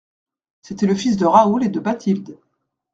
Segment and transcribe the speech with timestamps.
[0.63, 2.35] C'était le fils de Raoul et de Bathilde.